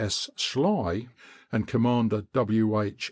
S. 0.01 0.31
Schley 0.35 1.09
and 1.51 1.67
Commander 1.67 2.23
W. 2.33 2.81
H. 2.81 2.95